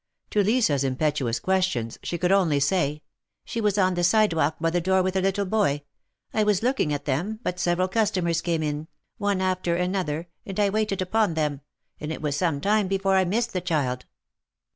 To 0.31 0.43
Lisa's 0.43 0.83
impetuous 0.83 1.39
questions, 1.39 1.99
she 2.01 2.17
could 2.17 2.31
only 2.31 2.59
say:'' 2.59 3.03
She 3.45 3.61
was 3.61 3.77
on 3.77 3.93
the 3.93 4.03
sidewalk 4.03 4.55
by 4.59 4.71
the 4.71 4.81
door 4.81 5.03
with 5.03 5.15
a 5.15 5.21
little 5.21 5.45
boy. 5.45 5.83
I 6.33 6.41
was 6.43 6.63
looking 6.63 6.91
at 6.91 7.05
them, 7.05 7.39
but 7.43 7.59
several 7.59 7.87
customers 7.87 8.41
came 8.41 8.63
in, 8.63 8.87
one 9.19 9.41
after 9.41 9.75
another, 9.75 10.27
and 10.43 10.59
I 10.59 10.71
waited 10.71 11.03
upon 11.03 11.35
them, 11.35 11.61
and 11.99 12.11
it 12.11 12.19
was 12.19 12.35
some 12.35 12.59
time 12.61 12.87
before 12.87 13.15
I 13.15 13.25
missed 13.25 13.53
the 13.53 13.61
child." 13.61 14.07